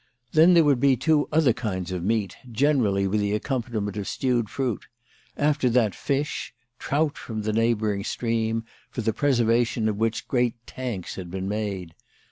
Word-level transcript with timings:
Then 0.31 0.55
there 0.55 0.63
would 0.63 0.79
be 0.79 0.97
two 0.97 1.29
other 1.31 1.53
kinds 1.53 1.91
of 1.91 2.03
meat, 2.03 2.35
generally 2.51 3.05
with 3.05 3.21
accompaniment 3.21 3.97
of 3.97 4.07
stewed 4.07 4.49
fruit; 4.49 4.87
after 5.37 5.69
that 5.69 5.93
fish, 5.93 6.55
trout 6.79 7.19
from 7.19 7.43
the 7.43 7.53
neighbouring 7.53 8.03
stream, 8.03 8.63
for 8.89 9.01
the 9.01 9.13
preservation 9.13 9.87
of 9.87 9.97
which 9.97 10.27
great 10.27 10.55
tanks 10.65 11.17
had 11.17 11.29
been 11.29 11.47
made. 11.47 11.93